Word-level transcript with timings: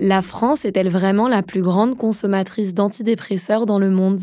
La 0.00 0.22
France 0.22 0.64
est-elle 0.64 0.90
vraiment 0.90 1.28
la 1.28 1.42
plus 1.42 1.62
grande 1.62 1.96
consommatrice 1.96 2.74
d'antidépresseurs 2.74 3.64
dans 3.64 3.78
le 3.78 3.90
monde? 3.90 4.20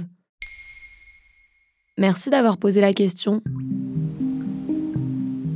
Merci 1.97 2.30
d'avoir 2.30 2.58
posé 2.58 2.81
la 2.81 2.93
question. 2.93 3.41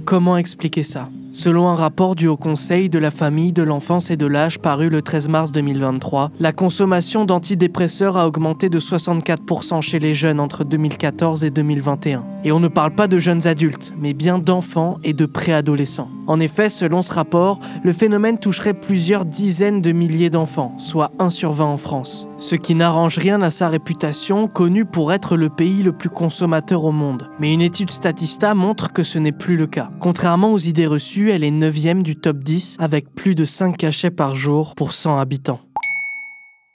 Comment 0.06 0.38
expliquer 0.38 0.84
ça? 0.84 1.10
Selon 1.38 1.68
un 1.68 1.76
rapport 1.76 2.16
du 2.16 2.30
Haut 2.30 2.38
Conseil 2.38 2.90
de 2.90 2.98
la 2.98 3.12
famille, 3.12 3.52
de 3.52 3.62
l'enfance 3.62 4.10
et 4.10 4.16
de 4.16 4.26
l'âge 4.26 4.60
paru 4.60 4.88
le 4.88 5.02
13 5.02 5.28
mars 5.28 5.52
2023, 5.52 6.32
la 6.40 6.54
consommation 6.54 7.26
d'antidépresseurs 7.26 8.16
a 8.16 8.26
augmenté 8.26 8.70
de 8.70 8.80
64% 8.80 9.82
chez 9.82 10.00
les 10.00 10.14
jeunes 10.14 10.40
entre 10.40 10.64
2014 10.64 11.44
et 11.44 11.50
2021. 11.50 12.24
Et 12.46 12.54
on 12.54 12.62
ne 12.62 12.70
parle 12.70 12.96
pas 12.96 13.10
de 13.10 13.20
jeunes 13.20 13.48
adultes, 13.48 13.94
mais 14.00 14.14
bien 14.14 14.40
d'enfants 14.40 14.98
et 15.04 15.12
de 15.12 15.26
préadolescents. 15.26 16.10
En 16.28 16.40
effet, 16.40 16.70
selon 16.70 17.02
ce 17.02 17.14
rapport, 17.14 17.60
le 17.84 17.92
phénomène 17.92 18.40
toucherait 18.40 18.74
plusieurs 18.74 19.26
dizaines 19.26 19.82
de 19.82 19.92
milliers 19.92 20.30
d'enfants, 20.30 20.74
soit 20.78 21.12
1 21.20 21.30
sur 21.30 21.52
20 21.52 21.66
en 21.66 21.78
France. 21.78 22.28
Ce 22.38 22.56
qui 22.56 22.76
n'arrange 22.76 23.18
rien 23.18 23.42
à 23.42 23.52
sa 23.52 23.68
réputation, 23.68 24.48
connue 24.48 24.86
pour 24.86 25.14
être 25.14 25.36
le 25.36 25.50
pays 25.50 25.84
le 25.84 25.92
plus 25.92 26.10
consommateur 26.10 26.86
au 26.86 26.92
monde. 26.92 27.30
Mais 27.40 27.54
une 27.54 27.62
étude 27.62 27.92
Statista 27.92 28.56
montre 28.56 28.94
que 28.94 29.04
ce 29.04 29.20
n'est 29.20 29.32
plus 29.32 29.58
le 29.58 29.68
cas. 29.68 29.92
Contrairement 30.00 30.54
aux 30.54 30.58
idées 30.58 30.88
reçues, 30.88 31.25
elle 31.32 31.44
est 31.44 31.52
9 31.52 32.04
du 32.04 32.16
top 32.16 32.38
10 32.40 32.78
avec 32.80 33.14
plus 33.14 33.36
de 33.36 33.46
5 33.46 33.78
cachets 33.78 34.12
par 34.12 34.36
jour 34.36 34.76
pour 34.76 34.92
100 34.92 35.18
habitants. 35.18 35.62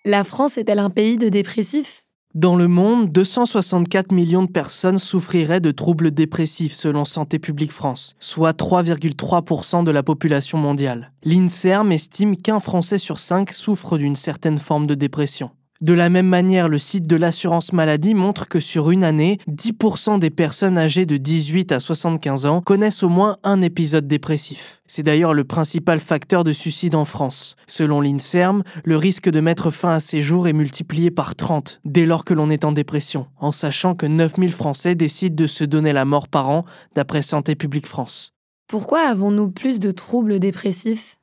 La 0.05 0.25
France 0.25 0.57
est-elle 0.57 0.79
un 0.79 0.91
pays 0.91 1.19
de 1.19 1.29
dépressifs? 1.29 2.05
Dans 2.35 2.55
le 2.55 2.69
monde, 2.69 3.11
264 3.11 4.13
millions 4.13 4.45
de 4.45 4.51
personnes 4.51 4.99
souffriraient 4.99 5.61
de 5.61 5.73
troubles 5.73 6.13
dépressifs 6.13 6.75
selon 6.75 7.05
Santé 7.05 7.41
publique 7.41 7.73
France, 7.73 8.15
soit 8.21 8.57
3,3% 8.57 9.83
de 9.83 9.91
la 9.91 10.05
population 10.05 10.57
mondiale. 10.57 11.11
L'INSERM 11.25 11.91
estime 11.91 12.37
qu'un 12.37 12.61
Français 12.61 12.99
sur 12.99 13.19
cinq 13.19 13.53
souffre 13.53 13.99
d'une 13.99 14.15
certaine 14.15 14.59
forme 14.59 14.87
de 14.87 14.95
dépression. 14.95 15.51
De 15.81 15.95
la 15.95 16.11
même 16.11 16.27
manière, 16.27 16.69
le 16.69 16.77
site 16.77 17.07
de 17.07 17.17
l'assurance 17.17 17.73
maladie 17.73 18.13
montre 18.13 18.47
que 18.47 18.61
sur 18.61 18.91
une 18.91 19.03
année, 19.03 19.39
10% 19.49 20.19
des 20.19 20.29
personnes 20.29 20.77
âgées 20.77 21.07
de 21.07 21.17
18 21.17 21.73
à 21.73 21.81
75 21.81 22.45
ans 22.45 22.61
connaissent 22.61 23.03
au 23.03 23.09
moins 23.09 23.39
un 23.45 23.63
épisode 23.63 24.07
dépressif. 24.07 24.83
C'est 24.87 25.03
d'ailleurs 25.03 25.33
le 25.33 25.45
principal 25.45 25.99
facteur 25.99 26.45
de 26.45 26.53
suicide 26.53 26.95
en 26.95 27.07
France. 27.07 27.57
Selon 27.67 28.03
l'INSERM, 28.03 28.63
le 28.85 28.97
risque 28.99 29.31
de 29.31 29.41
mettre 29.41 29.71
fin 29.71 29.93
à 29.93 30.01
ces 30.01 30.21
jours 30.21 30.49
est 30.49 30.53
multiplié 30.53 31.11
par 31.11 31.35
30 31.35 31.81
dès 31.87 32.05
lors 32.05 32.27
que 32.27 32.35
l'on 32.35 32.51
est 32.51 32.67
en 32.67 32.73
dépression, 32.73 33.29
en 33.39 33.51
sachant 33.51 33.95
que 33.95 34.05
9000 34.05 34.53
Français 34.53 34.95
décident 34.95 35.35
de 35.35 35.47
se 35.47 35.65
donner 35.65 35.95
la 35.95 36.05
mort 36.05 36.29
par 36.29 36.51
an, 36.51 36.67
d'après 36.95 37.23
Santé 37.23 37.55
publique 37.55 37.87
France. 37.87 38.35
Pourquoi 38.69 39.01
avons-nous 39.01 39.51
plus 39.51 39.81
de 39.81 39.93
troubles 39.93 40.41
dépressifs? 40.41 41.17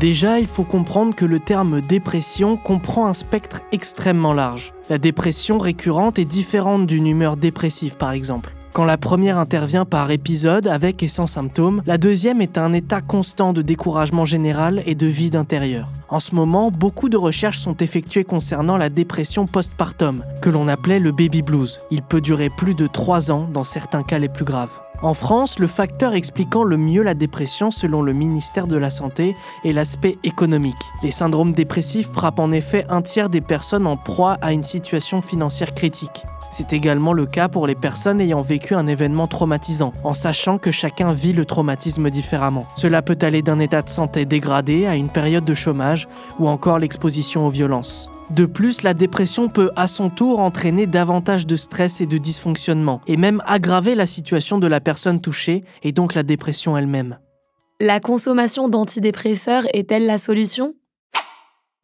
Déjà, 0.00 0.40
il 0.40 0.46
faut 0.46 0.64
comprendre 0.64 1.14
que 1.14 1.26
le 1.26 1.40
terme 1.40 1.82
dépression 1.82 2.56
comprend 2.56 3.06
un 3.06 3.12
spectre 3.12 3.60
extrêmement 3.70 4.32
large. 4.32 4.72
La 4.88 4.96
dépression 4.96 5.58
récurrente 5.58 6.18
est 6.18 6.24
différente 6.24 6.86
d'une 6.86 7.06
humeur 7.06 7.36
dépressive 7.36 7.98
par 7.98 8.12
exemple. 8.12 8.54
Quand 8.72 8.86
la 8.86 8.96
première 8.96 9.36
intervient 9.36 9.84
par 9.84 10.10
épisode 10.10 10.68
avec 10.68 11.02
et 11.02 11.08
sans 11.08 11.26
symptômes, 11.26 11.82
la 11.84 11.98
deuxième 11.98 12.40
est 12.40 12.56
un 12.56 12.72
état 12.72 13.02
constant 13.02 13.52
de 13.52 13.60
découragement 13.60 14.24
général 14.24 14.82
et 14.86 14.94
de 14.94 15.06
vide 15.06 15.36
intérieur. 15.36 15.92
En 16.08 16.18
ce 16.18 16.34
moment, 16.34 16.70
beaucoup 16.70 17.10
de 17.10 17.18
recherches 17.18 17.58
sont 17.58 17.76
effectuées 17.76 18.24
concernant 18.24 18.78
la 18.78 18.88
dépression 18.88 19.44
postpartum, 19.44 20.24
que 20.40 20.48
l'on 20.48 20.66
appelait 20.66 20.98
le 20.98 21.12
baby 21.12 21.42
blues. 21.42 21.82
Il 21.90 22.00
peut 22.00 22.22
durer 22.22 22.48
plus 22.48 22.74
de 22.74 22.86
3 22.86 23.30
ans 23.30 23.46
dans 23.52 23.64
certains 23.64 24.02
cas 24.02 24.18
les 24.18 24.30
plus 24.30 24.46
graves. 24.46 24.80
En 25.02 25.14
France, 25.14 25.58
le 25.58 25.66
facteur 25.66 26.12
expliquant 26.12 26.62
le 26.62 26.76
mieux 26.76 27.02
la 27.02 27.14
dépression 27.14 27.70
selon 27.70 28.02
le 28.02 28.12
ministère 28.12 28.66
de 28.66 28.76
la 28.76 28.90
Santé 28.90 29.32
est 29.64 29.72
l'aspect 29.72 30.18
économique. 30.24 30.76
Les 31.02 31.10
syndromes 31.10 31.54
dépressifs 31.54 32.08
frappent 32.08 32.38
en 32.38 32.52
effet 32.52 32.84
un 32.90 33.00
tiers 33.00 33.30
des 33.30 33.40
personnes 33.40 33.86
en 33.86 33.96
proie 33.96 34.36
à 34.42 34.52
une 34.52 34.62
situation 34.62 35.22
financière 35.22 35.74
critique. 35.74 36.26
C'est 36.50 36.74
également 36.74 37.14
le 37.14 37.24
cas 37.24 37.48
pour 37.48 37.66
les 37.66 37.74
personnes 37.74 38.20
ayant 38.20 38.42
vécu 38.42 38.74
un 38.74 38.86
événement 38.88 39.26
traumatisant, 39.26 39.94
en 40.04 40.12
sachant 40.12 40.58
que 40.58 40.70
chacun 40.70 41.14
vit 41.14 41.32
le 41.32 41.46
traumatisme 41.46 42.10
différemment. 42.10 42.66
Cela 42.74 43.00
peut 43.00 43.18
aller 43.22 43.40
d'un 43.40 43.58
état 43.58 43.80
de 43.80 43.88
santé 43.88 44.26
dégradé 44.26 44.84
à 44.86 44.96
une 44.96 45.08
période 45.08 45.44
de 45.44 45.54
chômage 45.54 46.08
ou 46.38 46.46
encore 46.46 46.78
l'exposition 46.78 47.46
aux 47.46 47.50
violences. 47.50 48.10
De 48.30 48.46
plus, 48.46 48.82
la 48.82 48.94
dépression 48.94 49.48
peut 49.48 49.72
à 49.74 49.88
son 49.88 50.08
tour 50.08 50.38
entraîner 50.38 50.86
davantage 50.86 51.48
de 51.48 51.56
stress 51.56 52.00
et 52.00 52.06
de 52.06 52.16
dysfonctionnement, 52.16 53.00
et 53.08 53.16
même 53.16 53.42
aggraver 53.44 53.96
la 53.96 54.06
situation 54.06 54.58
de 54.58 54.68
la 54.68 54.80
personne 54.80 55.20
touchée, 55.20 55.64
et 55.82 55.90
donc 55.90 56.14
la 56.14 56.22
dépression 56.22 56.76
elle-même. 56.76 57.18
La 57.80 57.98
consommation 57.98 58.68
d'antidépresseurs 58.68 59.64
est-elle 59.74 60.06
la 60.06 60.18
solution? 60.18 60.74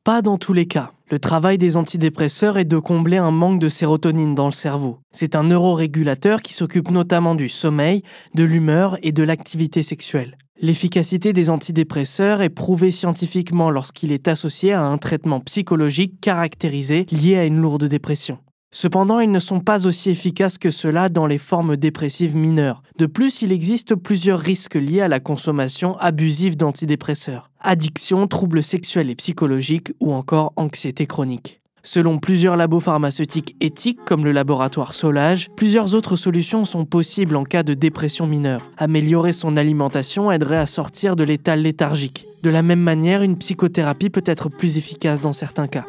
Pas 0.04 0.22
dans 0.22 0.38
tous 0.38 0.52
les 0.52 0.66
cas. 0.66 0.92
Le 1.10 1.18
travail 1.18 1.58
des 1.58 1.76
antidépresseurs 1.76 2.58
est 2.58 2.64
de 2.64 2.78
combler 2.78 3.16
un 3.16 3.32
manque 3.32 3.58
de 3.58 3.68
sérotonine 3.68 4.36
dans 4.36 4.46
le 4.46 4.52
cerveau. 4.52 4.98
C'est 5.10 5.34
un 5.34 5.42
neurorégulateur 5.42 6.42
qui 6.42 6.52
s'occupe 6.52 6.92
notamment 6.92 7.34
du 7.34 7.48
sommeil, 7.48 8.02
de 8.34 8.44
l'humeur 8.44 8.98
et 9.02 9.10
de 9.10 9.24
l'activité 9.24 9.82
sexuelle. 9.82 10.38
L'efficacité 10.58 11.34
des 11.34 11.50
antidépresseurs 11.50 12.40
est 12.40 12.48
prouvée 12.48 12.90
scientifiquement 12.90 13.70
lorsqu'il 13.70 14.10
est 14.10 14.26
associé 14.26 14.72
à 14.72 14.82
un 14.82 14.96
traitement 14.96 15.40
psychologique 15.40 16.18
caractérisé 16.22 17.04
lié 17.12 17.36
à 17.36 17.44
une 17.44 17.60
lourde 17.60 17.84
dépression. 17.84 18.38
Cependant, 18.70 19.20
ils 19.20 19.30
ne 19.30 19.38
sont 19.38 19.60
pas 19.60 19.86
aussi 19.86 20.10
efficaces 20.10 20.58
que 20.58 20.70
cela 20.70 21.08
dans 21.10 21.26
les 21.26 21.38
formes 21.38 21.76
dépressives 21.76 22.34
mineures. 22.34 22.82
De 22.98 23.06
plus, 23.06 23.42
il 23.42 23.52
existe 23.52 23.94
plusieurs 23.94 24.38
risques 24.38 24.74
liés 24.74 25.02
à 25.02 25.08
la 25.08 25.20
consommation 25.20 25.96
abusive 25.98 26.56
d'antidépresseurs. 26.56 27.50
Addiction, 27.60 28.26
troubles 28.26 28.62
sexuels 28.62 29.10
et 29.10 29.14
psychologiques 29.14 29.92
ou 30.00 30.12
encore 30.14 30.52
anxiété 30.56 31.06
chronique. 31.06 31.60
Selon 31.86 32.18
plusieurs 32.18 32.56
labos 32.56 32.80
pharmaceutiques 32.80 33.54
éthiques 33.60 34.00
comme 34.04 34.24
le 34.24 34.32
laboratoire 34.32 34.92
Solage, 34.92 35.46
plusieurs 35.54 35.94
autres 35.94 36.16
solutions 36.16 36.64
sont 36.64 36.84
possibles 36.84 37.36
en 37.36 37.44
cas 37.44 37.62
de 37.62 37.74
dépression 37.74 38.26
mineure. 38.26 38.72
Améliorer 38.76 39.30
son 39.30 39.56
alimentation 39.56 40.32
aiderait 40.32 40.56
à 40.56 40.66
sortir 40.66 41.14
de 41.14 41.22
l'état 41.22 41.54
léthargique. 41.54 42.24
De 42.42 42.50
la 42.50 42.62
même 42.62 42.80
manière, 42.80 43.22
une 43.22 43.38
psychothérapie 43.38 44.10
peut 44.10 44.24
être 44.26 44.48
plus 44.48 44.78
efficace 44.78 45.20
dans 45.20 45.32
certains 45.32 45.68
cas. 45.68 45.84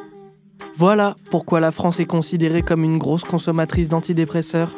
Voilà 0.76 1.16
pourquoi 1.32 1.60
la 1.60 1.72
France 1.72 2.00
est 2.00 2.06
considérée 2.06 2.62
comme 2.62 2.84
une 2.84 3.00
grosse 3.00 3.24
consommatrice 3.24 3.90
d'antidépresseurs. 3.90 4.70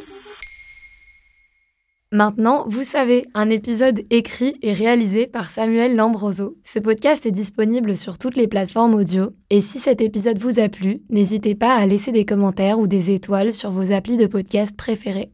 Maintenant, 2.11 2.65
vous 2.67 2.81
savez, 2.81 3.27
un 3.35 3.51
épisode 3.51 4.01
écrit 4.09 4.55
et 4.63 4.73
réalisé 4.73 5.27
par 5.27 5.45
Samuel 5.45 5.95
Lambroso. 5.95 6.57
Ce 6.63 6.79
podcast 6.79 7.27
est 7.27 7.31
disponible 7.31 7.95
sur 7.95 8.17
toutes 8.17 8.35
les 8.35 8.47
plateformes 8.47 8.95
audio. 8.95 9.29
Et 9.51 9.61
si 9.61 9.77
cet 9.77 10.01
épisode 10.01 10.39
vous 10.39 10.59
a 10.59 10.69
plu, 10.69 11.03
n'hésitez 11.11 11.53
pas 11.53 11.75
à 11.75 11.85
laisser 11.85 12.11
des 12.11 12.25
commentaires 12.25 12.79
ou 12.79 12.87
des 12.87 13.11
étoiles 13.11 13.53
sur 13.53 13.69
vos 13.69 13.91
applis 13.91 14.17
de 14.17 14.25
podcast 14.25 14.75
préférés. 14.75 15.29